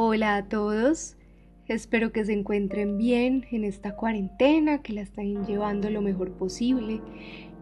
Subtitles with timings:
[0.00, 1.16] Hola a todos,
[1.66, 7.00] espero que se encuentren bien en esta cuarentena, que la estén llevando lo mejor posible.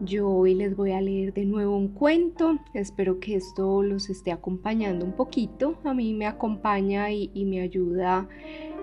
[0.01, 4.31] Yo hoy les voy a leer de nuevo un cuento, espero que esto los esté
[4.31, 8.29] acompañando un poquito, a mí me acompaña y, me ayuda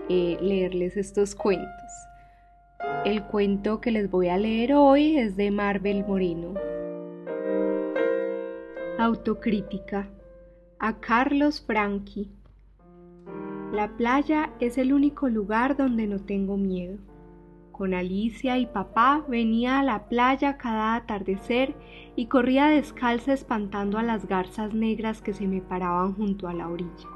[0.08, 1.92] eh, leerles estos cuentos.
[3.04, 6.54] El cuento que les voy a leer hoy es de Marvel Moreno.
[8.98, 10.10] Autocrítica
[10.80, 12.32] a Carlos Franchi.
[13.74, 16.96] La playa es el único lugar donde no tengo miedo.
[17.72, 21.74] Con Alicia y papá venía a la playa cada atardecer
[22.14, 26.68] y corría descalza espantando a las garzas negras que se me paraban junto a la
[26.68, 27.08] orilla.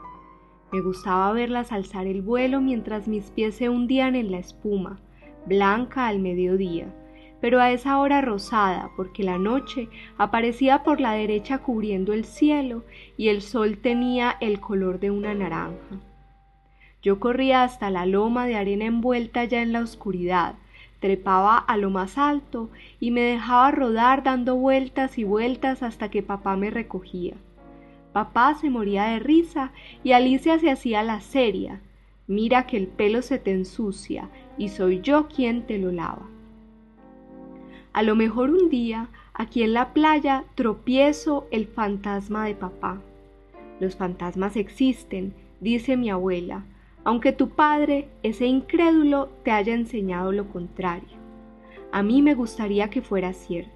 [0.72, 4.98] Me gustaba verlas alzar el vuelo mientras mis pies se hundían en la espuma,
[5.46, 6.92] blanca al mediodía,
[7.40, 12.84] pero a esa hora rosada, porque la noche aparecía por la derecha cubriendo el cielo
[13.16, 16.00] y el sol tenía el color de una naranja.
[17.02, 20.56] Yo corría hasta la loma de arena envuelta ya en la oscuridad,
[21.00, 26.22] trepaba a lo más alto y me dejaba rodar dando vueltas y vueltas hasta que
[26.22, 27.34] papá me recogía.
[28.12, 29.70] Papá se moría de risa
[30.02, 31.80] y Alicia se hacía la seria.
[32.26, 36.26] Mira que el pelo se te ensucia y soy yo quien te lo lava.
[37.92, 43.00] A lo mejor un día, aquí en la playa, tropiezo el fantasma de papá.
[43.80, 46.64] Los fantasmas existen, dice mi abuela,
[47.04, 51.16] aunque tu padre, ese incrédulo, te haya enseñado lo contrario.
[51.90, 53.72] A mí me gustaría que fuera cierto.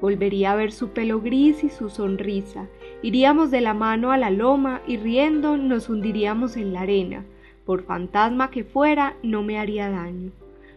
[0.00, 2.68] Volvería a ver su pelo gris y su sonrisa.
[3.02, 7.24] Iríamos de la mano a la loma y riendo nos hundiríamos en la arena.
[7.66, 10.32] Por fantasma que fuera, no me haría daño.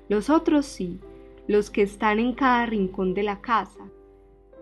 [0.10, 1.00] Los otros sí,
[1.48, 3.80] los que están en cada rincón de la casa.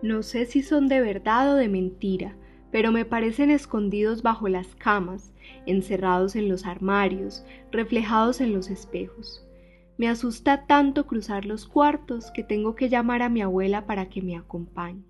[0.00, 2.36] No sé si son de verdad o de mentira,
[2.72, 5.32] pero me parecen escondidos bajo las camas,
[5.66, 9.46] encerrados en los armarios, reflejados en los espejos.
[9.98, 14.22] Me asusta tanto cruzar los cuartos que tengo que llamar a mi abuela para que
[14.22, 15.04] me acompañe.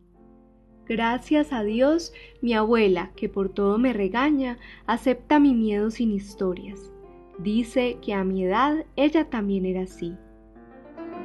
[0.86, 2.12] Gracias a Dios,
[2.42, 6.90] mi abuela, que por todo me regaña, acepta mi miedo sin historias.
[7.38, 10.16] Dice que a mi edad ella también era así.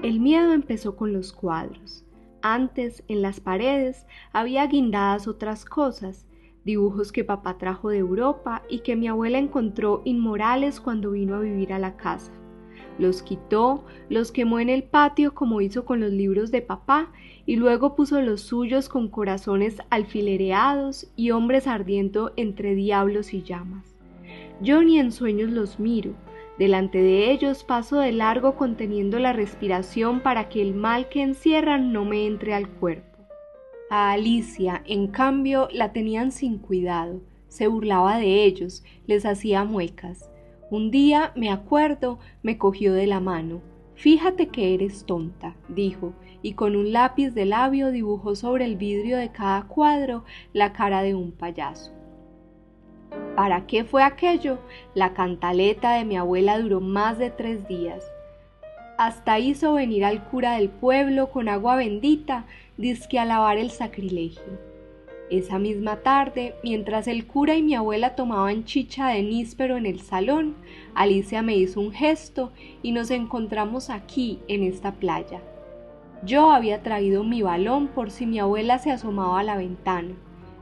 [0.04, 2.06] El miedo empezó con los cuadros.
[2.44, 6.27] Antes, en las paredes, había guindadas otras cosas,
[6.68, 11.40] dibujos que papá trajo de Europa y que mi abuela encontró inmorales cuando vino a
[11.40, 12.34] vivir a la casa.
[13.00, 17.12] Los quitó, los quemó en el patio como hizo con los libros de papá
[17.46, 23.96] y luego puso los suyos con corazones alfilereados y hombres ardiendo entre diablos y llamas.
[24.60, 26.16] Yo ni en sueños los miro,
[26.60, 31.94] delante de ellos paso de largo conteniendo la respiración para que el mal que encierran
[31.94, 33.17] no me entre al cuerpo.
[33.90, 40.30] A Alicia, en cambio, la tenían sin cuidado, se burlaba de ellos, les hacía muecas.
[40.70, 43.62] Un día, me acuerdo, me cogió de la mano.
[43.96, 46.12] Fíjate que eres tonta, dijo,
[46.42, 51.02] y con un lápiz de labio dibujó sobre el vidrio de cada cuadro la cara
[51.02, 51.94] de un payaso.
[53.38, 54.59] ¿Para qué fue aquello?
[54.96, 58.04] La cantaleta de mi abuela duró más de tres días
[58.98, 62.46] hasta hizo venir al cura del pueblo con agua bendita,
[62.78, 64.60] disque a lavar el sacrilegio.
[65.30, 70.00] Esa misma tarde, mientras el cura y mi abuela tomaban chicha de níspero en el
[70.00, 70.56] salón,
[70.96, 75.42] Alicia me hizo un gesto y nos encontramos aquí, en esta playa.
[76.24, 80.16] Yo había traído mi balón por si mi abuela se asomaba a la ventana,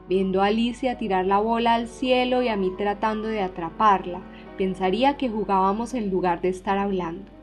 [0.09, 4.21] viendo a Alicia tirar la bola al cielo y a mí tratando de atraparla,
[4.57, 7.35] pensaría que jugábamos en lugar de estar hablando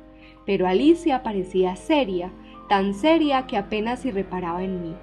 [0.44, 2.30] pero Alicia parecía seria,
[2.72, 4.94] tan seria que apenas si reparaba en mí.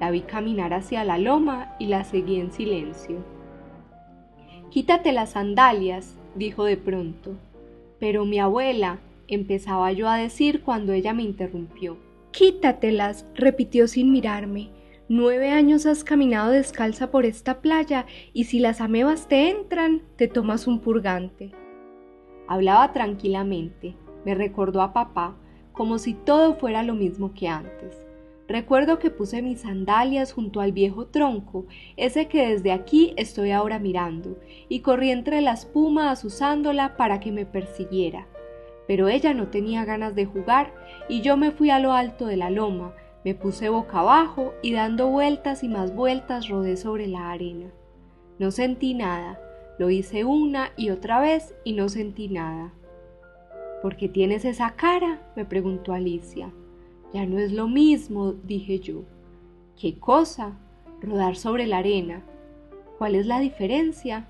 [0.00, 3.24] La vi caminar hacia la loma y la seguí en silencio.
[4.68, 7.32] Quítate las sandalias, dijo de pronto.
[7.98, 8.98] Pero mi abuela,
[9.28, 11.96] empezaba yo a decir cuando ella me interrumpió.
[12.32, 14.68] Quítatelas, repitió sin mirarme.
[15.08, 18.04] Nueve años has caminado descalza por esta playa
[18.34, 21.52] y si las amebas te entran, te tomas un purgante.
[22.46, 23.94] Hablaba tranquilamente,
[24.26, 25.34] me recordó a papá
[25.76, 28.02] como si todo fuera lo mismo que antes.
[28.48, 33.78] Recuerdo que puse mis sandalias junto al viejo tronco, ese que desde aquí estoy ahora
[33.78, 34.38] mirando,
[34.68, 38.26] y corrí entre la espuma asusándola para que me persiguiera.
[38.86, 40.72] Pero ella no tenía ganas de jugar
[41.08, 42.94] y yo me fui a lo alto de la loma,
[43.24, 47.68] me puse boca abajo y dando vueltas y más vueltas rodé sobre la arena.
[48.38, 49.40] No sentí nada,
[49.78, 52.72] lo hice una y otra vez y no sentí nada.
[53.86, 55.20] ¿Por qué tienes esa cara?
[55.36, 56.50] me preguntó Alicia.
[57.14, 59.04] Ya no es lo mismo, dije yo.
[59.80, 60.58] ¿Qué cosa?
[61.00, 62.24] Rodar sobre la arena.
[62.98, 64.26] ¿Cuál es la diferencia?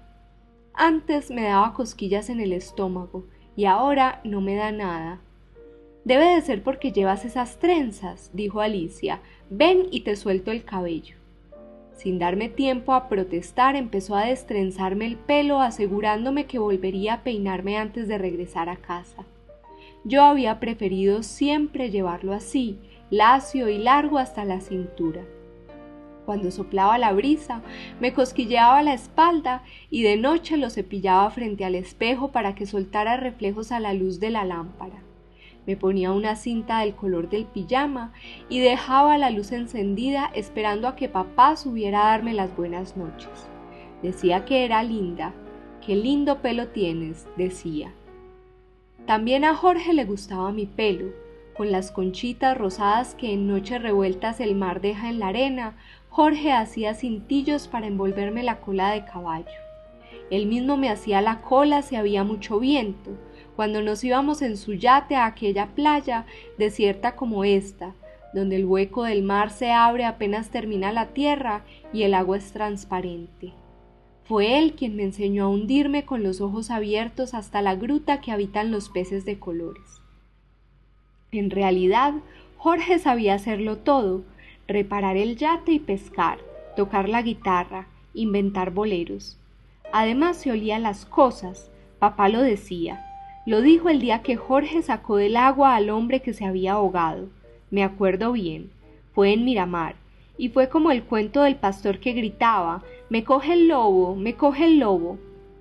[0.75, 3.25] Antes me daba cosquillas en el estómago
[3.57, 5.23] y ahora no me da nada.
[6.05, 9.23] Debe de ser porque llevas esas trenzas, dijo Alicia.
[9.49, 11.17] Ven y te suelto el cabello.
[11.95, 17.79] Sin darme tiempo a protestar, empezó a destrenzarme el pelo, asegurándome que volvería a peinarme
[17.79, 19.25] antes de regresar a casa.
[20.07, 22.79] Yo había preferido siempre llevarlo así,
[23.11, 25.23] lacio y largo hasta la cintura.
[26.25, 27.61] Cuando soplaba la brisa,
[27.99, 33.17] me cosquilleaba la espalda y de noche lo cepillaba frente al espejo para que soltara
[33.17, 35.03] reflejos a la luz de la lámpara.
[35.67, 38.13] Me ponía una cinta del color del pijama
[38.49, 43.49] y dejaba la luz encendida esperando a que papá subiera a darme las buenas noches.
[44.05, 45.35] Decía que era linda.
[45.85, 47.93] Qué lindo pelo tienes, decía.
[49.07, 51.13] También a Jorge le gustaba mi pelo,
[51.57, 55.77] con las conchitas rosadas que en noches revueltas el mar deja en la arena,
[56.09, 59.47] Jorge hacía cintillos para envolverme la cola de caballo.
[60.29, 63.13] Él mismo me hacía la cola si había mucho viento,
[63.55, 66.27] cuando nos íbamos en su yate a aquella playa
[66.59, 67.95] desierta como esta,
[68.35, 71.63] donde el hueco del mar se abre apenas termina la tierra
[71.93, 73.53] y el agua es transparente.
[74.29, 78.33] Fue él quien me enseñó a hundirme con los ojos abiertos hasta la gruta que
[78.33, 80.03] habitan los peces de colores.
[81.31, 82.15] En realidad,
[82.57, 84.25] Jorge sabía hacerlo todo,
[84.67, 86.39] reparar el yate y pescar,
[86.75, 89.39] tocar la guitarra, inventar boleros.
[89.93, 91.71] Además se olía las cosas,
[92.01, 93.05] papá lo decía.
[93.47, 97.29] Lo dijo el día que Jorge sacó del agua al hombre que se había ahogado.
[97.71, 98.71] Me acuerdo bien.
[99.15, 99.95] Fue en Miramar
[100.37, 104.67] y fue como el cuento del pastor que gritaba Me coge el lobo, me coge
[104.67, 105.19] el lobo,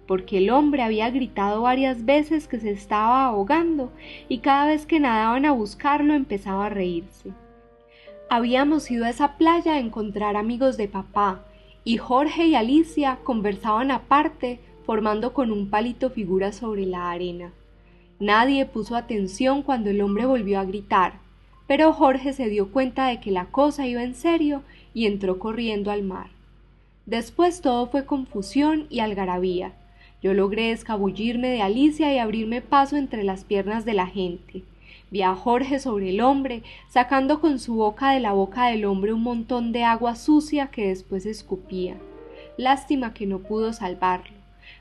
[0.08, 3.92] porque el hombre había gritado varias veces que se estaba ahogando
[4.30, 7.32] y cada vez que nadaban a buscarlo empezaba a reírse.
[8.30, 11.46] Habíamos ido a esa playa a encontrar amigos de papá,
[11.84, 17.52] y Jorge y Alicia conversaban aparte, formando con un palito figuras sobre la arena.
[18.20, 21.26] Nadie puso atención cuando el hombre volvió a gritar
[21.68, 24.62] pero Jorge se dio cuenta de que la cosa iba en serio
[24.94, 26.28] y entró corriendo al mar.
[27.06, 29.74] Después todo fue confusión y algarabía.
[30.22, 34.63] Yo logré escabullirme de Alicia y abrirme paso entre las piernas de la gente.
[35.12, 39.13] Vi a Jorge sobre el hombre, sacando con su boca de la boca del hombre
[39.13, 41.96] un montón de agua sucia que después escupía.
[42.57, 44.36] Lástima que no pudo salvarlo.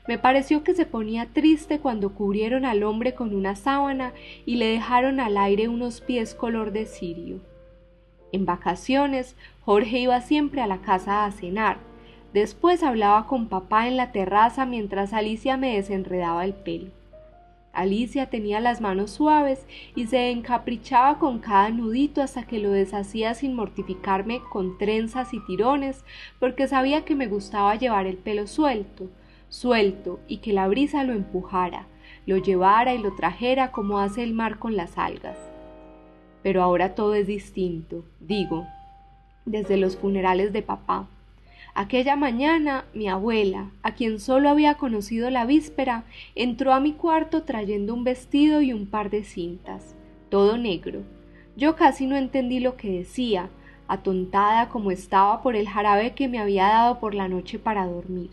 [0.07, 4.13] Me pareció que se ponía triste cuando cubrieron al hombre con una sábana
[4.45, 7.39] y le dejaron al aire unos pies color de cirio.
[8.31, 11.77] En vacaciones, Jorge iba siempre a la casa a cenar.
[12.35, 16.91] Después hablaba con papá en la terraza mientras Alicia me desenredaba el pelo.
[17.71, 19.65] Alicia tenía las manos suaves
[19.95, 25.39] y se encaprichaba con cada nudito hasta que lo deshacía sin mortificarme con trenzas y
[25.45, 26.03] tirones,
[26.37, 29.09] porque sabía que me gustaba llevar el pelo suelto,
[29.47, 31.87] suelto y que la brisa lo empujara,
[32.25, 35.37] lo llevara y lo trajera como hace el mar con las algas.
[36.43, 38.67] Pero ahora todo es distinto, digo,
[39.45, 41.07] desde los funerales de papá.
[41.77, 47.43] Aquella mañana mi abuela, a quien solo había conocido la víspera, entró a mi cuarto
[47.43, 49.93] trayendo un vestido y un par de cintas,
[50.29, 51.01] todo negro.
[51.57, 53.49] Yo casi no entendí lo que decía,
[53.89, 58.29] atontada como estaba por el jarabe que me había dado por la noche para dormir.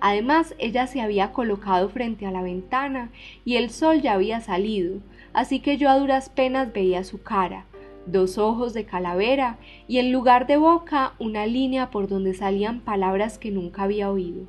[0.00, 3.08] Además, ella se había colocado frente a la ventana
[3.46, 4.98] y el sol ya había salido,
[5.32, 7.64] así que yo a duras penas veía su cara,
[8.06, 9.58] dos ojos de calavera
[9.88, 14.46] y en lugar de boca una línea por donde salían palabras que nunca había oído.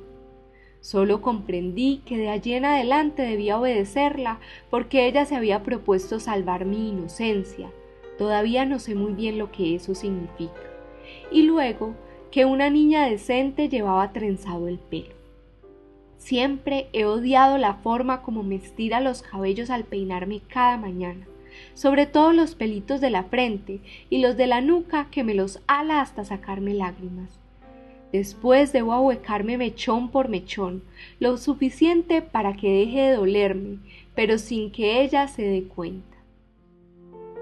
[0.80, 4.38] Solo comprendí que de allí en adelante debía obedecerla
[4.70, 7.70] porque ella se había propuesto salvar mi inocencia.
[8.16, 10.60] Todavía no sé muy bien lo que eso significa.
[11.30, 11.94] Y luego
[12.30, 15.18] que una niña decente llevaba trenzado el pelo.
[16.16, 21.26] Siempre he odiado la forma como me estira los cabellos al peinarme cada mañana,
[21.74, 25.60] sobre todo los pelitos de la frente y los de la nuca que me los
[25.66, 27.38] ala hasta sacarme lágrimas.
[28.12, 30.82] Después debo ahuecarme mechón por mechón,
[31.20, 33.78] lo suficiente para que deje de dolerme,
[34.14, 36.16] pero sin que ella se dé cuenta.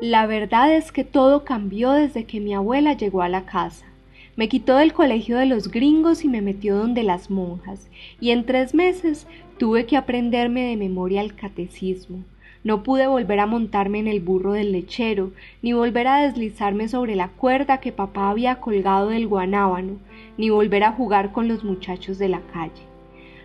[0.00, 3.87] La verdad es que todo cambió desde que mi abuela llegó a la casa.
[4.35, 7.88] Me quitó del colegio de los gringos y me metió donde las monjas,
[8.20, 9.26] y en tres meses
[9.58, 12.25] tuve que aprenderme de memoria el catecismo.
[12.66, 15.30] No pude volver a montarme en el burro del lechero,
[15.62, 19.99] ni volver a deslizarme sobre la cuerda que papá había colgado del guanábano,
[20.37, 22.82] ni volver a jugar con los muchachos de la calle.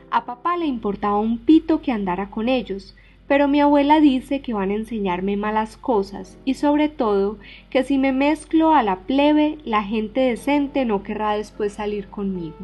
[0.10, 2.96] A papá le importaba un pito que andara con ellos,
[3.28, 7.38] pero mi abuela dice que van a enseñarme malas cosas y sobre todo
[7.70, 12.58] que si me mezclo a la plebe la gente decente no querrá después salir conmigo.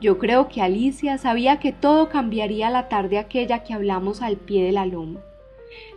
[0.00, 4.64] Yo creo que Alicia sabía que todo cambiaría la tarde aquella que hablamos al pie
[4.64, 5.20] de la loma.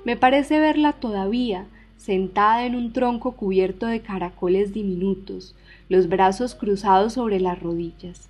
[0.03, 5.55] Me parece verla todavía, sentada en un tronco cubierto de caracoles diminutos,
[5.87, 8.27] los brazos cruzados sobre las rodillas.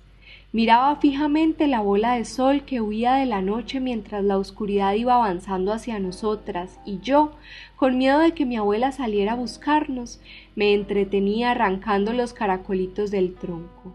[0.52, 5.14] Miraba fijamente la bola de sol que huía de la noche mientras la oscuridad iba
[5.14, 7.32] avanzando hacia nosotras, y yo,
[7.76, 10.20] con miedo de que mi abuela saliera a buscarnos,
[10.54, 13.94] me entretenía arrancando los caracolitos del tronco.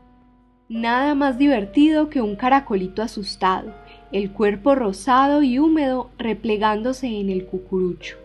[0.70, 3.74] Nada más divertido que un caracolito asustado,
[4.12, 8.18] el cuerpo rosado y húmedo replegándose en el cucurucho.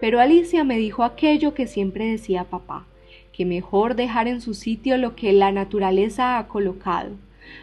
[0.00, 2.86] Pero Alicia me dijo aquello que siempre decía papá,
[3.32, 7.16] que mejor dejar en su sitio lo que la naturaleza ha colocado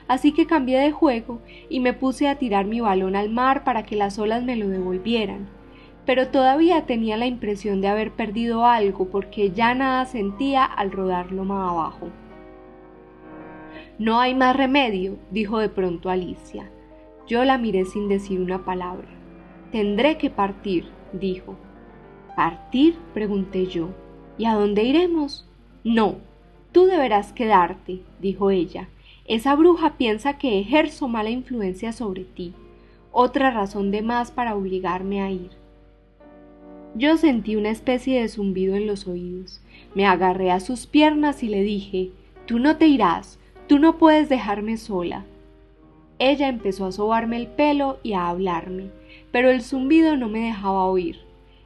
[0.08, 3.84] así que cambié de juego y me puse a tirar mi balón al mar para
[3.84, 5.48] que las olas me lo devolvieran.
[6.06, 11.44] Pero todavía tenía la impresión de haber perdido algo porque ya nada sentía al rodarlo
[11.46, 12.10] más abajo.
[13.98, 16.70] No hay más remedio, dijo de pronto Alicia.
[17.28, 19.08] Yo la miré sin decir una palabra.
[19.72, 21.56] Tendré que partir, dijo.
[22.36, 22.96] ¿Partir?
[23.14, 23.90] pregunté yo.
[24.38, 25.48] ¿Y a dónde iremos?
[25.86, 26.16] No,
[26.74, 28.90] tú deberás quedarte, dijo ella.
[29.28, 32.54] Esa bruja piensa que ejerzo mala influencia sobre ti,
[33.12, 35.52] otra razón de más para obligarme a ir.
[36.96, 39.62] Yo sentí una especie de zumbido en los oídos.
[39.96, 42.12] Me agarré a sus piernas y le dije
[42.46, 45.26] Tú no te irás, tú no puedes dejarme sola.
[46.20, 48.90] Ella empezó a sobarme el pelo y a hablarme,
[49.32, 51.20] pero el zumbido no me dejaba oír.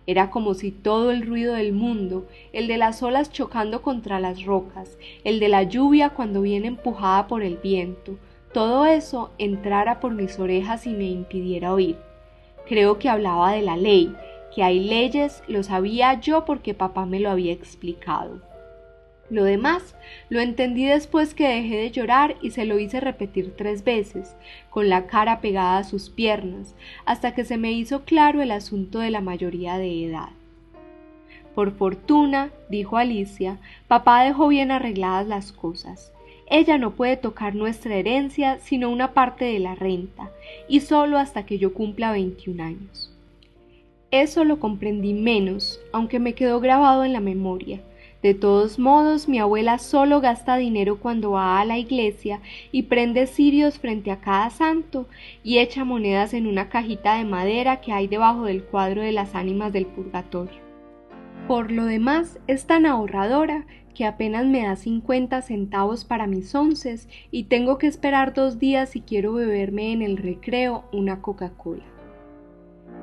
[0.07, 4.43] Era como si todo el ruido del mundo, el de las olas chocando contra las
[4.43, 8.17] rocas, el de la lluvia cuando viene empujada por el viento,
[8.53, 11.97] todo eso entrara por mis orejas y me impidiera oír.
[12.67, 14.11] Creo que hablaba de la ley,
[14.55, 18.48] que hay leyes, lo sabía yo porque papá me lo había explicado.
[19.29, 19.95] Lo demás
[20.29, 24.35] lo entendí después que dejé de llorar y se lo hice repetir tres veces,
[24.69, 28.99] con la cara pegada a sus piernas, hasta que se me hizo claro el asunto
[28.99, 30.29] de la mayoría de edad.
[31.53, 33.57] Por fortuna, dijo Alicia,
[33.87, 36.11] papá dejó bien arregladas las cosas.
[36.49, 40.31] Ella no puede tocar nuestra herencia sino una parte de la renta,
[40.67, 43.15] y solo hasta que yo cumpla veintiún años.
[44.09, 47.79] Eso lo comprendí menos, aunque me quedó grabado en la memoria,
[48.21, 53.27] de todos modos, mi abuela solo gasta dinero cuando va a la iglesia y prende
[53.27, 55.07] cirios frente a cada santo
[55.41, 59.35] y echa monedas en una cajita de madera que hay debajo del cuadro de las
[59.35, 60.59] ánimas del purgatorio.
[61.47, 67.07] Por lo demás, es tan ahorradora que apenas me da cincuenta centavos para mis onces
[67.31, 71.98] y tengo que esperar dos días si quiero beberme en el recreo una Coca-Cola.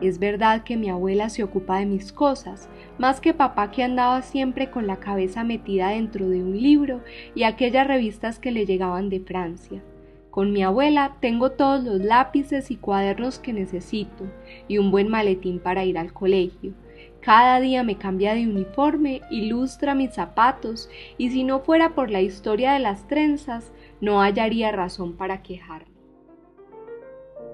[0.02, 4.20] Es verdad que mi abuela se ocupa de mis cosas, más que papá que andaba
[4.20, 7.00] siempre con la cabeza metida dentro de un libro
[7.34, 9.82] y aquellas revistas que le llegaban de Francia.
[10.30, 14.24] Con mi abuela tengo todos los lápices y cuadernos que necesito
[14.68, 16.74] y un buen maletín para ir al colegio.
[17.22, 22.20] Cada día me cambia de uniforme, ilustra mis zapatos y si no fuera por la
[22.20, 23.72] historia de las trenzas,
[24.02, 25.95] no hallaría razón para quejarme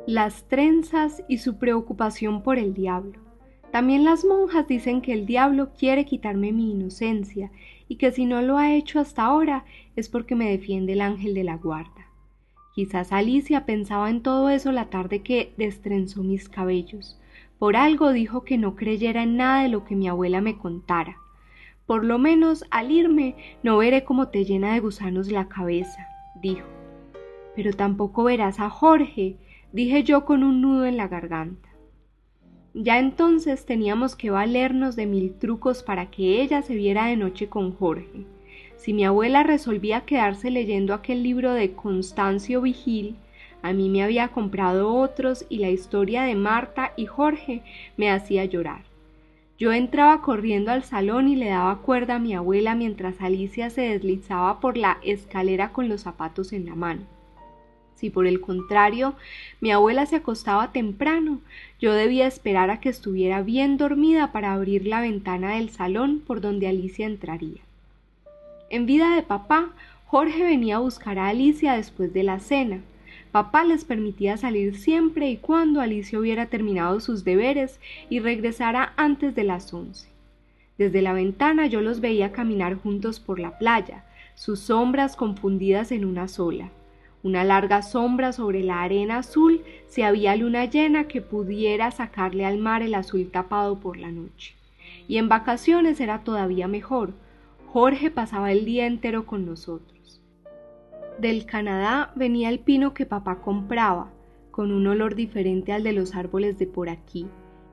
[0.07, 3.21] las trenzas y su preocupación por el diablo.
[3.71, 7.51] También las monjas dicen que el diablo quiere quitarme mi inocencia
[7.89, 11.35] y que si no lo ha hecho hasta ahora es porque me defiende el ángel
[11.35, 12.09] de la guarda.
[12.75, 17.19] Quizás Alicia pensaba en todo eso la tarde que destrenzó mis cabellos.
[17.59, 21.17] Por algo dijo que no creyera en nada de lo que mi abuela me contara.
[21.87, 26.09] Por lo menos al irme no veré cómo te llena de gusanos la cabeza,
[26.43, 26.67] dijo.
[27.55, 29.37] Pero tampoco verás a Jorge,
[29.73, 31.69] dije yo con un nudo en la garganta.
[32.75, 37.49] Ya entonces teníamos que valernos de mil trucos para que ella se viera de noche
[37.49, 38.27] con Jorge.
[38.77, 43.17] Si mi abuela resolvía quedarse leyendo aquel libro de Constancio Vigil,
[43.63, 47.63] a mí me había comprado otros y la historia de Marta y Jorge
[47.97, 48.83] me hacía llorar.
[49.59, 53.83] Yo entraba corriendo al salón y le daba cuerda a mi abuela mientras Alicia se
[53.83, 57.03] deslizaba por la escalera con los zapatos en la mano.
[58.03, 59.15] Si por el contrario
[59.61, 61.39] mi abuela se acostaba temprano,
[61.81, 66.41] yo debía esperar a que estuviera bien dormida para abrir la ventana del salón por
[66.41, 67.61] donde Alicia entraría.
[68.71, 69.71] En vida de papá,
[70.07, 72.81] Jorge venía a buscar a Alicia después de la cena.
[73.31, 77.79] Papá les permitía salir siempre y cuando Alicia hubiera terminado sus deberes
[78.11, 80.09] y regresara antes de las once.
[80.77, 84.05] Desde la ventana yo los veía caminar juntos por la playa,
[84.35, 86.73] sus sombras confundidas en una sola
[87.23, 92.59] una larga sombra sobre la arena azul si había luna llena que pudiera sacarle al
[92.59, 94.55] mar el azul tapado por la noche.
[95.07, 97.13] Y en vacaciones era todavía mejor.
[97.67, 100.21] Jorge pasaba el día entero con nosotros.
[101.19, 104.11] Del Canadá venía el pino que papá compraba,
[104.51, 107.27] con un olor diferente al de los árboles de por aquí,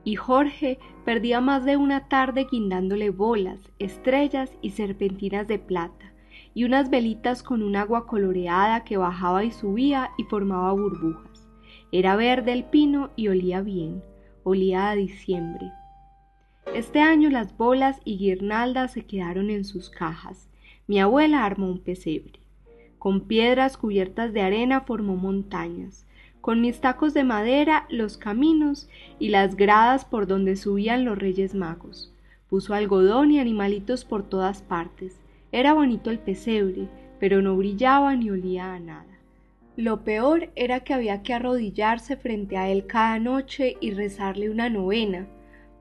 [0.04, 6.09] y Jorge perdía más de una tarde guindándole bolas, estrellas y serpentinas de plata
[6.54, 11.48] y unas velitas con un agua coloreada que bajaba y subía y formaba burbujas.
[11.92, 14.02] Era verde el pino y olía bien,
[14.44, 15.70] olía a diciembre.
[16.74, 20.48] Este año las bolas y guirnaldas se quedaron en sus cajas.
[20.86, 22.40] Mi abuela armó un pesebre.
[22.98, 26.06] Con piedras cubiertas de arena formó montañas.
[26.40, 31.54] Con mis tacos de madera los caminos y las gradas por donde subían los reyes
[31.54, 32.12] magos.
[32.48, 35.19] Puso algodón y animalitos por todas partes
[35.52, 36.88] era bonito el pesebre,
[37.18, 39.06] pero no brillaba ni olía a nada.
[39.76, 44.68] Lo peor era que había que arrodillarse frente a él cada noche y rezarle una
[44.68, 45.26] novena.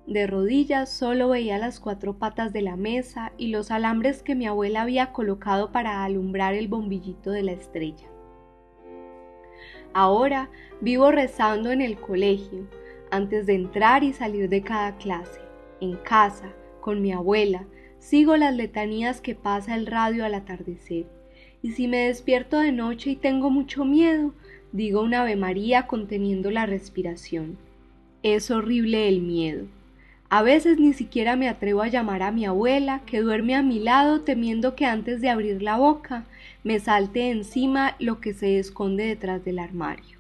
[0.07, 4.47] De rodillas solo veía las cuatro patas de la mesa y los alambres que mi
[4.47, 8.07] abuela había colocado para alumbrar el bombillito de la estrella.
[9.93, 10.49] Ahora
[10.81, 12.67] vivo rezando en el colegio,
[13.11, 15.41] antes de entrar y salir de cada clase,
[15.81, 17.65] en casa, con mi abuela,
[17.99, 21.05] Sigo las letanías que pasa el radio al atardecer,
[21.61, 24.33] y si me despierto de noche y tengo mucho miedo,
[24.71, 27.57] digo un Ave María conteniendo la respiración.
[28.23, 29.65] Es horrible el miedo.
[30.29, 33.79] A veces ni siquiera me atrevo a llamar a mi abuela, que duerme a mi
[33.79, 36.25] lado temiendo que antes de abrir la boca
[36.63, 40.19] me salte encima lo que se esconde detrás del armario.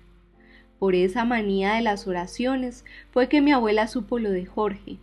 [0.79, 4.97] Por esa manía de las oraciones fue que mi abuela supo lo de Jorge,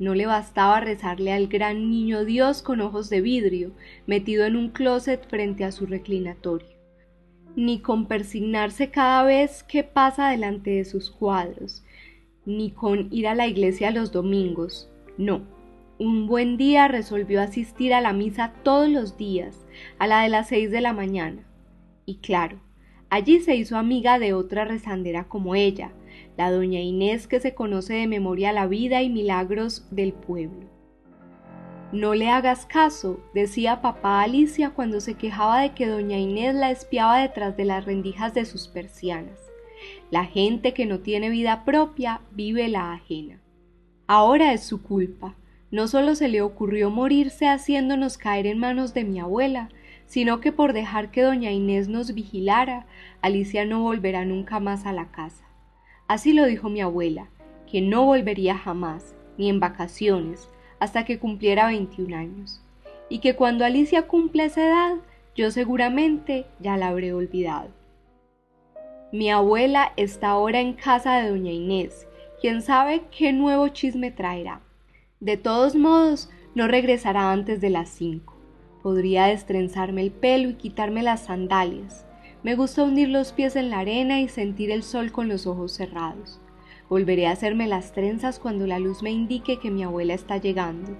[0.00, 3.72] no le bastaba rezarle al gran niño Dios con ojos de vidrio,
[4.06, 6.70] metido en un closet frente a su reclinatorio,
[7.54, 11.84] ni con persignarse cada vez que pasa delante de sus cuadros,
[12.46, 14.90] ni con ir a la iglesia los domingos.
[15.18, 15.42] No,
[15.98, 19.66] un buen día resolvió asistir a la misa todos los días,
[19.98, 21.44] a la de las seis de la mañana.
[22.06, 22.58] Y claro,
[23.10, 25.92] allí se hizo amiga de otra rezandera como ella,
[26.40, 30.70] la doña Inés que se conoce de memoria la vida y milagros del pueblo.
[31.92, 36.70] No le hagas caso, decía papá Alicia cuando se quejaba de que doña Inés la
[36.70, 39.38] espiaba detrás de las rendijas de sus persianas.
[40.10, 43.42] La gente que no tiene vida propia vive la ajena.
[44.06, 45.34] Ahora es su culpa.
[45.70, 49.68] No solo se le ocurrió morirse haciéndonos caer en manos de mi abuela,
[50.06, 52.86] sino que por dejar que doña Inés nos vigilara,
[53.20, 55.49] Alicia no volverá nunca más a la casa.
[56.10, 57.28] Así lo dijo mi abuela,
[57.70, 60.48] que no volvería jamás, ni en vacaciones,
[60.80, 62.60] hasta que cumpliera 21 años,
[63.08, 64.94] y que cuando Alicia cumpla esa edad,
[65.36, 67.68] yo seguramente ya la habré olvidado.
[69.12, 72.08] Mi abuela está ahora en casa de doña Inés,
[72.40, 74.62] quién sabe qué nuevo chisme traerá.
[75.20, 78.34] De todos modos, no regresará antes de las cinco.
[78.82, 82.04] Podría destrenzarme el pelo y quitarme las sandalias,
[82.42, 85.72] me gusta hundir los pies en la arena y sentir el sol con los ojos
[85.72, 86.40] cerrados.
[86.88, 90.96] Volveré a hacerme las trenzas cuando la luz me indique que mi abuela está llegando.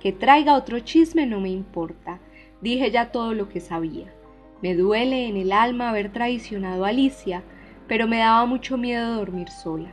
[0.00, 2.20] Que traiga otro chisme no me importa.
[2.60, 4.12] Dije ya todo lo que sabía.
[4.60, 7.42] Me duele en el alma haber traicionado a Alicia,
[7.88, 9.92] pero me daba mucho miedo dormir sola.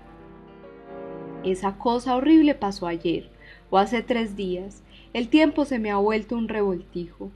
[1.43, 3.31] Esa cosa horrible pasó ayer,
[3.71, 4.83] o hace tres días.
[5.13, 7.31] El tiempo se me ha vuelto un revoltijo.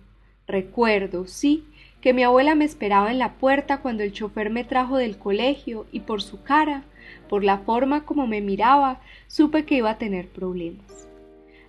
[0.45, 1.65] Recuerdo, sí,
[2.03, 5.85] que mi abuela me esperaba en la puerta cuando el chofer me trajo del colegio
[5.93, 6.83] y por su cara,
[7.29, 11.07] por la forma como me miraba, supe que iba a tener problemas.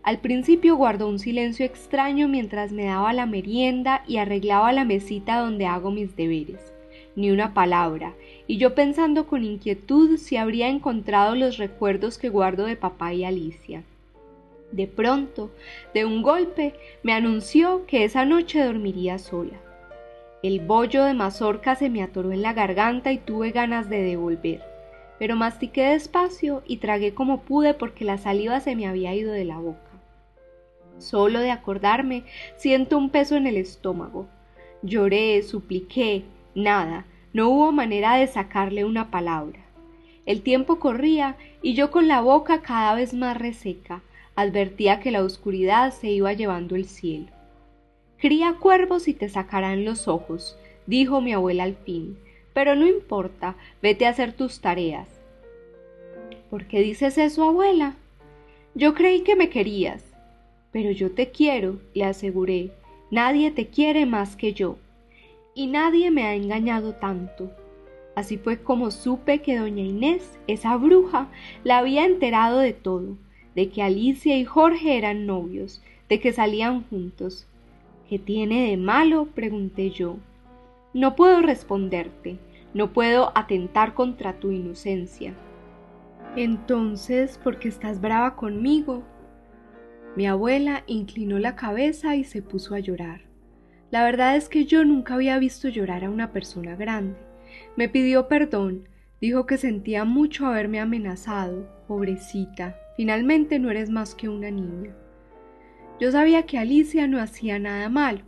[0.02, 5.38] Al principio guardó un silencio extraño mientras me daba la merienda y arreglaba la mesita
[5.38, 6.72] donde hago mis deberes.
[7.14, 8.12] Ni una palabra,
[8.48, 13.24] y yo pensando con inquietud si habría encontrado los recuerdos que guardo de papá y
[13.24, 13.84] Alicia.
[14.72, 15.52] De pronto,
[15.94, 19.60] de un golpe, me anunció que esa noche dormiría sola.
[20.44, 24.62] El bollo de mazorca se me atoró en la garganta y tuve ganas de devolver,
[25.18, 29.46] pero mastiqué despacio y tragué como pude porque la saliva se me había ido de
[29.46, 29.88] la boca.
[30.98, 32.24] Solo de acordarme
[32.57, 34.28] siento un peso en el estómago.
[34.83, 39.61] Lloré, supliqué, nada, No hubo manera de sacarle una palabra.
[40.26, 44.02] El tiempo corría y yo con la boca cada vez más reseca
[44.37, 47.33] advertía que la oscuridad se iba llevando el cielo.
[48.24, 50.56] Cría cuervos y te sacarán los ojos,
[50.87, 52.16] dijo mi abuela al fin,
[52.54, 55.06] pero no importa, vete a hacer tus tareas.
[56.48, 57.96] ¿Por qué dices eso, abuela?
[58.74, 60.02] Yo creí que me querías.
[60.72, 62.70] Pero yo te quiero, le aseguré.
[63.10, 64.78] Nadie te quiere más que yo.
[65.54, 67.50] Y nadie me ha engañado tanto.
[68.14, 71.28] Así fue como supe que doña Inés, esa bruja,
[71.62, 73.18] la había enterado de todo,
[73.54, 77.46] de que Alicia y Jorge eran novios, de que salían juntos.
[78.08, 79.26] ¿Qué tiene de malo?
[79.34, 80.18] pregunté yo.
[80.92, 82.38] No puedo responderte,
[82.74, 85.34] no puedo atentar contra tu inocencia.
[86.36, 89.04] Entonces, ¿por qué estás brava conmigo?
[90.16, 93.22] Mi abuela inclinó la cabeza y se puso a llorar.
[93.90, 97.16] La verdad es que yo nunca había visto llorar a una persona grande.
[97.76, 98.88] Me pidió perdón,
[99.20, 101.68] dijo que sentía mucho haberme amenazado.
[101.88, 104.94] Pobrecita, finalmente no eres más que una niña.
[106.00, 108.22] Yo sabía que Alicia no hacía nada malo,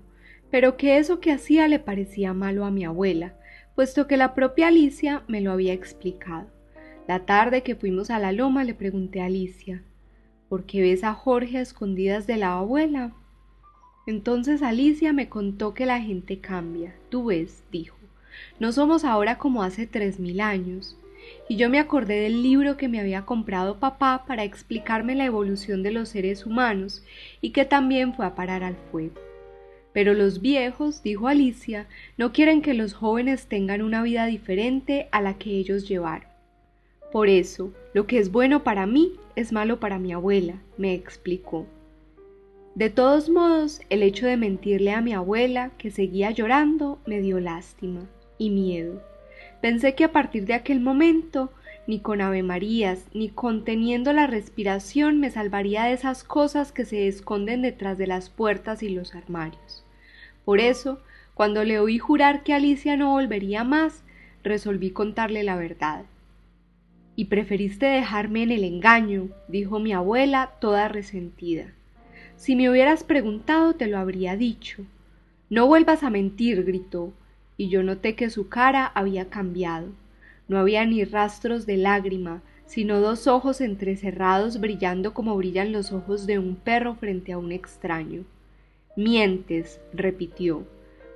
[0.50, 3.35] pero que eso que hacía le parecía malo a mi abuela,
[3.74, 6.46] puesto que la propia Alicia me lo había explicado.
[7.09, 9.83] La tarde que fuimos a la loma le pregunté a Alicia,
[10.48, 13.12] ¿por qué ves a Jorge a escondidas de la abuela?
[14.07, 16.94] Entonces Alicia me contó que la gente cambia.
[17.11, 17.96] Tú ves, dijo,
[18.61, 20.96] no somos ahora como hace tres mil años.
[21.48, 25.82] Y yo me acordé del libro que me había comprado papá para explicarme la evolución
[25.82, 27.04] de los seres humanos
[27.40, 29.14] y que también fue a parar al fuego.
[29.92, 31.86] Pero los viejos, dijo Alicia,
[32.18, 36.28] no quieren que los jóvenes tengan una vida diferente a la que ellos llevaron.
[37.12, 41.66] Por eso, lo que es bueno para mí es malo para mi abuela, me explicó.
[42.74, 47.40] De todos modos, el hecho de mentirle a mi abuela, que seguía llorando, me dio
[47.40, 48.02] lástima
[48.36, 49.00] y miedo.
[49.66, 51.52] Pensé que a partir de aquel momento,
[51.88, 57.09] ni con Ave Marías, ni conteniendo la respiración me salvaría de esas cosas que se
[57.09, 59.85] esconden detrás de las puertas y los armarios.
[60.44, 61.00] Por eso,
[61.35, 64.05] cuando le oí jurar que Alicia no volvería más,
[64.44, 66.05] resolví contarle la verdad.
[67.16, 71.72] Y preferiste dejarme en el engaño, dijo mi abuela, toda resentida.
[72.37, 74.85] Si me hubieras preguntado, te lo habría dicho.
[75.50, 77.12] No vuelvas a mentir, gritó,
[77.56, 79.88] y yo noté que su cara había cambiado.
[80.48, 86.26] No había ni rastros de lágrima, sino dos ojos entrecerrados brillando como brillan los ojos
[86.26, 88.24] de un perro frente a un extraño.
[88.96, 90.66] Mientes, repitió.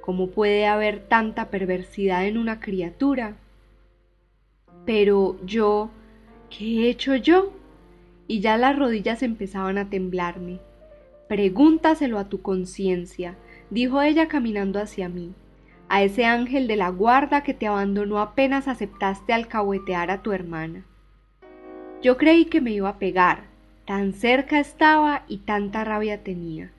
[0.00, 3.36] ¿Cómo puede haber tanta perversidad en una criatura?
[4.86, 5.90] Pero yo,
[6.48, 7.52] ¿qué he hecho yo?
[8.26, 10.60] Y ya las rodillas empezaban a temblarme.
[11.28, 13.36] Pregúntaselo a tu conciencia,
[13.70, 15.32] dijo ella caminando hacia mí,
[15.90, 20.84] a ese ángel de la guarda que te abandonó apenas aceptaste alcahuetear a tu hermana.
[22.00, 23.42] Yo creí que me iba a pegar,
[23.86, 26.70] tan cerca estaba y tanta rabia tenía.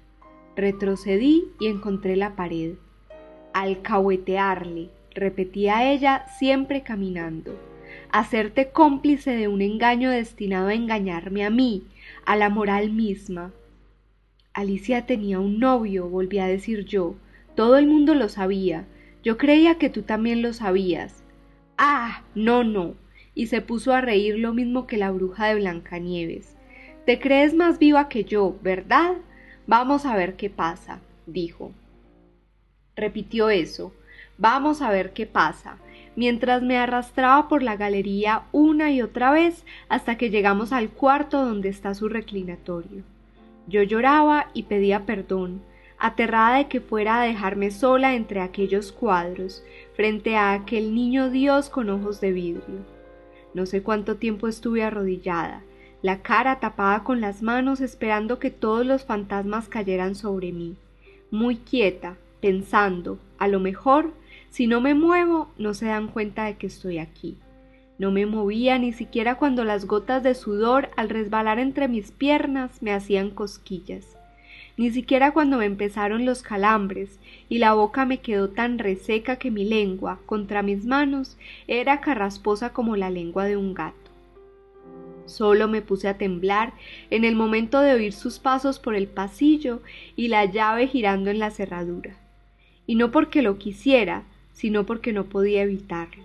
[0.55, 2.75] Retrocedí y encontré la pared.
[3.51, 7.59] Alcahuetearle, repetía ella siempre caminando.
[8.13, 11.83] Hacerte cómplice de un engaño destinado a engañarme a mí,
[12.25, 13.51] a la moral misma.
[14.53, 17.15] Alicia tenía un novio, volví a decir yo.
[17.55, 18.85] Todo el mundo lo sabía.
[19.23, 21.23] Yo creía que tú también lo sabías.
[21.77, 22.95] Ah, no, no.
[23.35, 26.57] Y se puso a reír lo mismo que la bruja de Blancanieves.
[27.05, 29.15] Te crees más viva que yo, ¿verdad?
[29.67, 31.71] Vamos a ver qué pasa, dijo.
[32.95, 33.93] Repitió eso.
[34.37, 35.77] Vamos a ver qué pasa,
[36.15, 41.45] mientras me arrastraba por la galería una y otra vez hasta que llegamos al cuarto
[41.45, 43.03] donde está su reclinatorio.
[43.67, 45.61] Yo lloraba y pedía perdón,
[46.01, 49.63] aterrada de que fuera a dejarme sola entre aquellos cuadros,
[49.95, 52.79] frente a aquel niño Dios con ojos de vidrio.
[53.53, 55.61] No sé cuánto tiempo estuve arrodillada,
[56.01, 60.75] la cara tapada con las manos esperando que todos los fantasmas cayeran sobre mí,
[61.29, 64.11] muy quieta, pensando, a lo mejor,
[64.49, 67.37] si no me muevo, no se dan cuenta de que estoy aquí.
[67.99, 72.81] No me movía ni siquiera cuando las gotas de sudor al resbalar entre mis piernas
[72.81, 74.17] me hacían cosquillas,
[74.81, 79.51] ni siquiera cuando me empezaron los calambres y la boca me quedó tan reseca que
[79.51, 84.09] mi lengua, contra mis manos, era carrasposa como la lengua de un gato.
[85.27, 86.73] Solo me puse a temblar
[87.11, 89.83] en el momento de oír sus pasos por el pasillo
[90.15, 92.15] y la llave girando en la cerradura.
[92.87, 96.23] Y no porque lo quisiera, sino porque no podía evitarlo.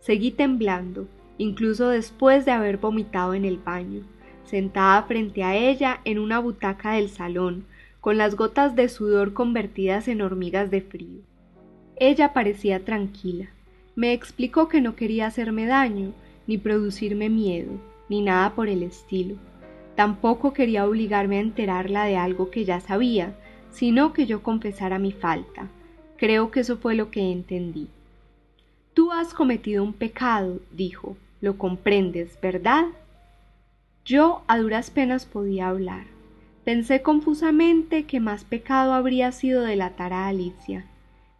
[0.00, 4.02] Seguí temblando, incluso después de haber vomitado en el baño,
[4.44, 7.64] sentada frente a ella en una butaca del salón,
[8.06, 11.22] con las gotas de sudor convertidas en hormigas de frío.
[11.96, 13.48] Ella parecía tranquila,
[13.96, 16.12] Me explicó que no quería hacerme daño,
[16.46, 17.72] ni producirme miedo,
[18.08, 19.34] ni nada por el estilo.
[19.96, 23.34] Tampoco quería obligarme a enterarla de algo que ya sabía,
[23.72, 25.66] sino que yo confesara mi falta.
[26.16, 27.88] Creo que eso fue lo que entendí.
[28.94, 31.16] Tú has cometido un pecado, dijo.
[31.40, 32.84] Lo comprendes, ¿verdad?
[34.04, 36.15] Yo a duras penas podía hablar.
[36.66, 40.84] Pensé confusamente que más pecado habría sido delatar a Alicia.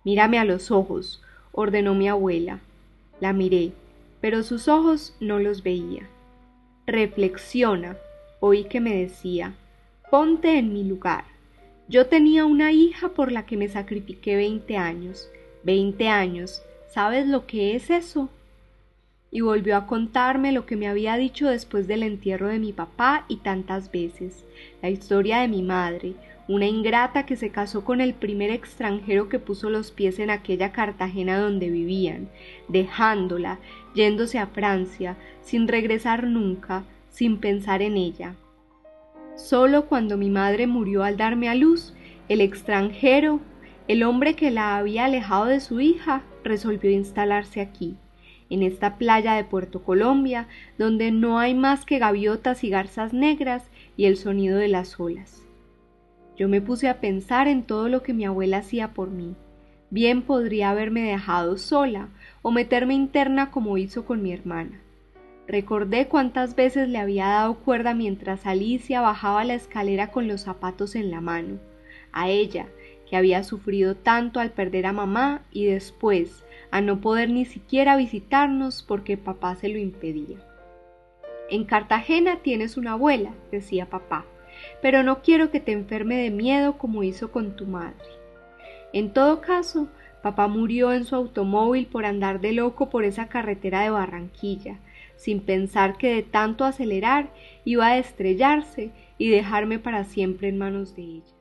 [0.04, 2.60] Mírame a los ojos, ordenó mi abuela.
[3.18, 3.72] La miré,
[4.20, 6.08] pero sus ojos no los veía.
[6.86, 7.96] Reflexiona,
[8.38, 9.56] oí que me decía,
[10.12, 11.24] ponte en mi lugar.
[11.88, 15.28] Yo tenía una hija por la que me sacrifiqué veinte años.
[15.64, 16.62] Veinte años.
[16.86, 18.30] ¿Sabes lo que es eso?
[19.30, 23.24] Y volvió a contarme lo que me había dicho después del entierro de mi papá
[23.28, 24.44] y tantas veces,
[24.82, 26.14] la historia de mi madre,
[26.48, 30.70] una ingrata que se casó con el primer extranjero que puso los pies en aquella
[30.70, 32.28] Cartagena donde vivían,
[32.68, 33.58] dejándola,
[33.94, 38.36] yéndose a Francia, sin regresar nunca, sin pensar en ella.
[39.34, 41.94] Solo cuando mi madre murió al darme a luz,
[42.28, 43.40] el extranjero,
[43.88, 47.96] el hombre que la había alejado de su hija, resolvió instalarse aquí,
[48.50, 53.64] en esta playa de Puerto Colombia, donde no hay más que gaviotas y garzas negras
[53.96, 55.42] y el sonido de las olas.
[56.36, 59.34] Yo me puse a pensar en todo lo que mi abuela hacía por mí.
[59.90, 62.08] Bien podría haberme dejado sola
[62.42, 64.80] o meterme interna como hizo con mi hermana.
[65.48, 70.96] Recordé cuántas veces le había dado cuerda mientras Alicia bajaba la escalera con los zapatos
[70.96, 71.58] en la mano.
[72.12, 72.66] A ella,
[73.08, 76.44] que había sufrido tanto al perder a mamá y después
[76.76, 80.36] a no poder ni siquiera visitarnos porque papá se lo impedía.
[81.48, 84.26] En Cartagena tienes una abuela, decía papá,
[84.82, 88.04] pero no quiero que te enferme de miedo como hizo con tu madre.
[88.92, 89.88] En todo caso,
[90.22, 94.78] papá murió en su automóvil por andar de loco por esa carretera de Barranquilla,
[95.16, 97.30] sin pensar que de tanto acelerar
[97.64, 101.34] iba a estrellarse y dejarme para siempre en manos de ella.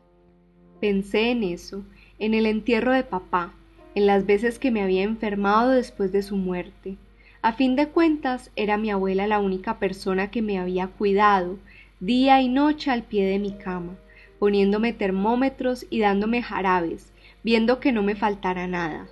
[0.80, 1.84] Pensé en eso,
[2.19, 3.54] en el entierro de papá,
[3.95, 6.97] en las veces que me había enfermado después de su muerte.
[7.41, 11.58] A fin de cuentas, era mi abuela la única persona que me había cuidado,
[11.99, 13.95] día y noche al pie de mi cama,
[14.38, 17.12] poniéndome termómetros y dándome jarabes,
[17.43, 19.08] viendo que no me faltara nada.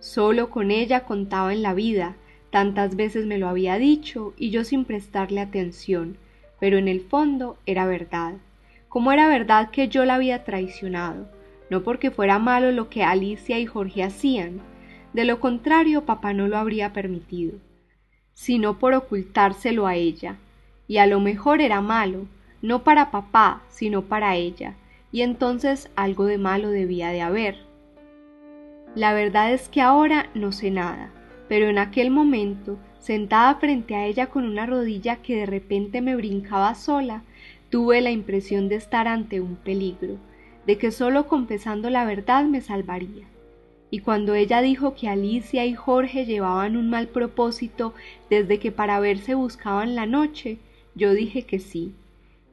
[0.00, 2.16] Solo con ella contaba en la vida,
[2.50, 6.16] Tantas veces me lo había dicho y yo sin prestarle atención,
[6.58, 8.34] pero en el fondo era verdad.
[8.88, 11.28] Como era verdad que yo la había traicionado,
[11.70, 14.60] no porque fuera malo lo que Alicia y Jorge hacían,
[15.12, 17.58] de lo contrario papá no lo habría permitido,
[18.34, 20.36] sino por ocultárselo a ella,
[20.86, 22.26] y a lo mejor era malo,
[22.62, 24.74] no para papá, sino para ella,
[25.12, 27.56] y entonces algo de malo debía de haber.
[28.94, 31.10] La verdad es que ahora no sé nada,
[31.48, 36.16] pero en aquel momento, sentada frente a ella con una rodilla que de repente me
[36.16, 37.22] brincaba sola,
[37.70, 40.18] tuve la impresión de estar ante un peligro,
[40.68, 43.24] de que solo confesando la verdad me salvaría.
[43.90, 47.94] Y cuando ella dijo que Alicia y Jorge llevaban un mal propósito
[48.28, 50.58] desde que para verse buscaban la noche,
[50.94, 51.94] yo dije que sí,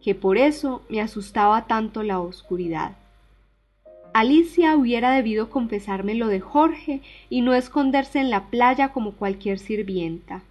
[0.02, 2.96] que por eso me asustaba tanto la oscuridad.
[4.14, 9.60] Alicia hubiera debido confesarme lo de Jorge y no esconderse en la playa como cualquier
[9.60, 10.42] sirvienta,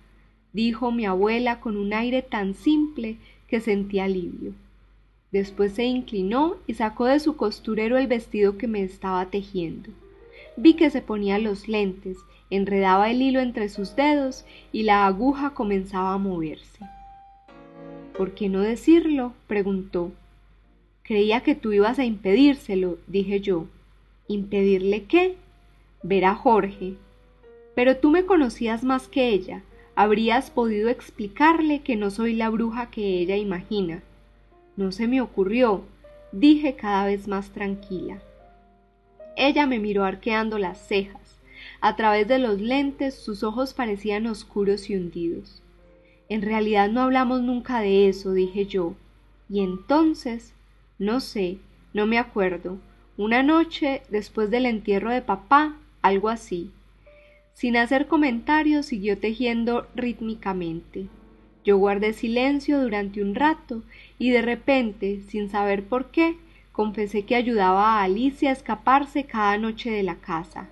[0.52, 3.16] dijo mi abuela con un aire tan simple
[3.48, 4.52] que sentí alivio.
[5.34, 9.90] Después se inclinó y sacó de su costurero el vestido que me estaba tejiendo.
[10.56, 12.18] Vi que se ponía los lentes,
[12.50, 16.78] enredaba el hilo entre sus dedos y la aguja comenzaba a moverse.
[18.16, 19.32] ¿Por qué no decirlo?
[19.48, 20.12] preguntó.
[21.02, 23.66] Creía que tú ibas a impedírselo, dije yo.
[24.28, 25.34] ¿Impedirle qué?
[26.04, 26.94] Ver a Jorge.
[27.74, 29.64] Pero tú me conocías más que ella.
[29.96, 34.04] Habrías podido explicarle que no soy la bruja que ella imagina.
[34.76, 35.84] No se me ocurrió,
[36.32, 38.20] dije cada vez más tranquila.
[39.36, 41.38] Ella me miró arqueando las cejas.
[41.80, 45.62] A través de los lentes sus ojos parecían oscuros y hundidos.
[46.28, 48.94] En realidad no hablamos nunca de eso, dije yo.
[49.48, 50.54] Y entonces
[50.98, 51.58] no sé,
[51.92, 52.78] no me acuerdo.
[53.16, 56.70] Una noche, después del entierro de papá, algo así.
[57.52, 61.08] Sin hacer comentarios, siguió tejiendo rítmicamente.
[61.64, 63.82] Yo guardé silencio durante un rato
[64.18, 66.36] y de repente, sin saber por qué,
[66.72, 70.68] confesé que ayudaba a Alicia a escaparse cada noche de la casa.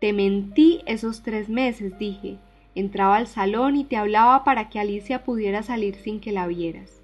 [0.00, 2.38] Te mentí esos tres meses, dije.
[2.74, 7.02] Entraba al salón y te hablaba para que Alicia pudiera salir sin que la vieras.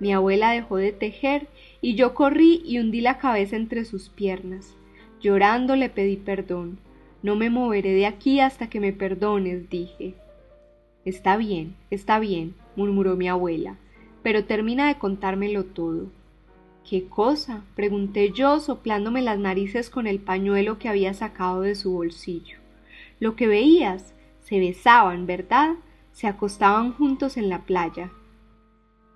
[0.00, 1.46] Mi abuela dejó de tejer
[1.80, 4.74] y yo corrí y hundí la cabeza entre sus piernas.
[5.20, 6.78] Llorando le pedí perdón.
[7.22, 10.14] No me moveré de aquí hasta que me perdones, dije.
[11.04, 13.76] Está bien, está bien, murmuró mi abuela,
[14.22, 16.08] pero termina de contármelo todo.
[16.88, 17.64] ¿Qué cosa?
[17.74, 22.58] pregunté yo, soplándome las narices con el pañuelo que había sacado de su bolsillo.
[23.18, 25.76] Lo que veías, se besaban, ¿verdad?
[26.12, 28.10] Se acostaban juntos en la playa.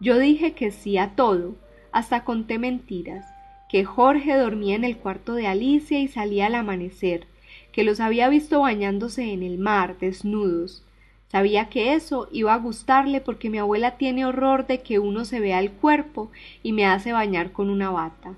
[0.01, 1.57] Yo dije que sí a todo,
[1.93, 3.27] hasta conté mentiras,
[3.69, 7.27] que Jorge dormía en el cuarto de Alicia y salía al amanecer,
[7.73, 10.85] que los había visto bañándose en el mar, desnudos,
[11.29, 15.41] Sabía que eso iba a gustarle porque mi abuela tiene horror de que uno se
[15.41, 16.31] vea el cuerpo
[16.63, 18.35] y me hace bañar con una bata.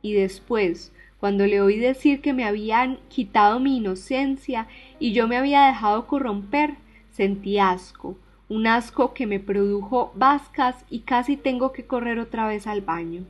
[0.00, 5.36] Y después, cuando le oí decir que me habían quitado mi inocencia y yo me
[5.36, 6.76] había dejado corromper,
[7.10, 8.16] sentí asco,
[8.48, 13.24] un asco que me produjo vascas y casi tengo que correr otra vez al baño.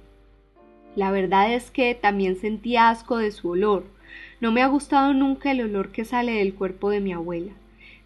[0.94, 3.84] La verdad es que también sentí asco de su olor.
[4.40, 7.52] No me ha gustado nunca el olor que sale del cuerpo de mi abuela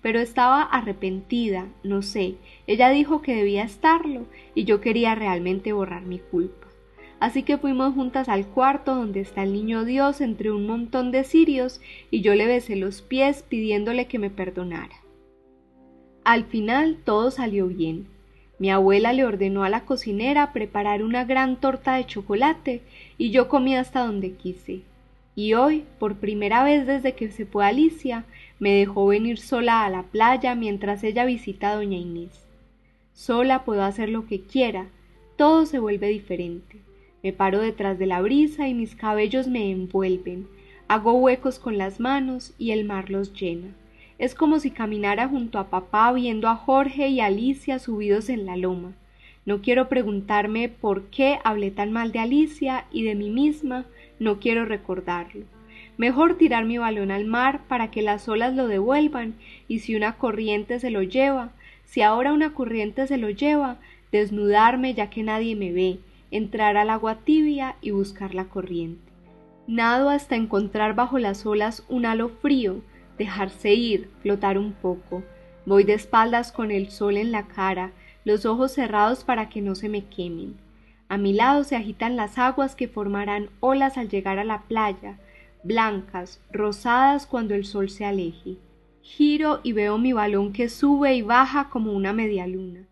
[0.05, 2.35] pero estaba arrepentida, no sé,
[2.67, 6.67] ella dijo que debía estarlo y yo quería realmente borrar mi culpa.
[7.21, 11.25] Así que fuimos juntas al cuarto donde está el niño Dios entre un montón de
[11.25, 14.97] cirios y yo le besé los pies pidiéndole que me perdonara.
[16.23, 18.07] Al final todo salió bien.
[18.59, 22.83] Mi abuela le ordenó a la cocinera preparar una gran torta de chocolate
[23.17, 24.83] y yo comí hasta donde quise
[25.37, 28.25] y hoy, por primera vez desde que se fue Alicia,
[28.59, 32.47] me dejó venir sola a la playa mientras ella visita a doña Inés.
[33.13, 34.87] Sola puedo hacer lo que quiera,
[35.37, 36.81] todo se vuelve diferente.
[37.23, 40.47] Me paro detrás de la brisa y mis cabellos me envuelven,
[40.89, 43.75] hago huecos con las manos y el mar los llena.
[44.19, 48.57] Es como si caminara junto a papá viendo a Jorge y Alicia subidos en la
[48.57, 48.93] loma.
[49.45, 53.87] No quiero preguntarme por qué hablé tan mal de Alicia y de mí misma,
[54.19, 55.45] no quiero recordarlo.
[55.97, 59.35] Mejor tirar mi balón al mar para que las olas lo devuelvan
[59.69, 61.53] y si una corriente se lo lleva,
[61.85, 63.77] si ahora una corriente se lo lleva,
[64.11, 69.03] desnudarme ya que nadie me ve, entrar al agua tibia y buscar la corriente.
[69.67, 72.83] Nado hasta encontrar bajo las olas un halo frío,
[73.17, 75.23] dejarse ir, flotar un poco.
[75.65, 77.93] Voy de espaldas con el sol en la cara,
[78.25, 80.57] los ojos cerrados para que no se me quemen.
[81.09, 85.19] A mi lado se agitan las aguas que formarán olas al llegar a la playa,
[85.65, 88.57] blancas, rosadas cuando el sol se aleje.
[89.03, 92.87] Giro y veo mi balón que sube y baja como una media luna.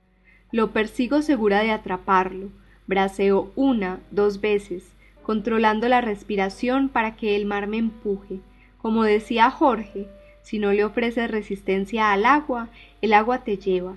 [0.51, 2.51] Lo persigo segura de atraparlo.
[2.87, 8.41] Braceo una, dos veces, controlando la respiración para que el mar me empuje.
[8.79, 10.09] Como decía Jorge,
[10.43, 12.69] si no le ofreces resistencia al agua,
[13.01, 13.97] el agua te lleva.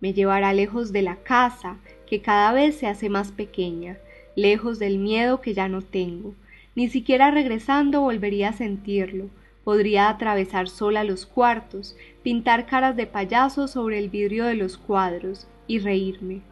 [0.00, 1.76] Me llevará lejos de la casa,
[2.06, 3.98] que cada vez se hace más pequeña,
[4.34, 6.34] lejos del miedo que ya no tengo.
[6.76, 9.30] Ni siquiera regresando volvería a sentirlo.
[9.64, 15.48] Podría atravesar sola los cuartos, pintar caras de payaso sobre el vidrio de los cuadros
[15.66, 16.42] y reírme.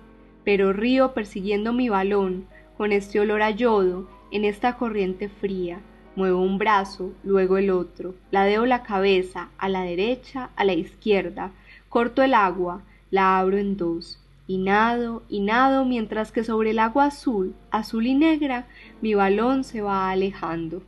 [0.43, 2.47] Pero río persiguiendo mi balón,
[2.79, 5.81] con este olor a yodo, en esta corriente fría.
[6.17, 11.53] Muevo un brazo, luego el otro, ladeo la cabeza, a la derecha, a la izquierda,
[11.91, 16.79] corto el agua, la abro en dos, y nado y nado mientras que sobre el
[16.79, 18.67] agua azul, azul y negra,
[19.01, 20.83] mi balón se va alejando.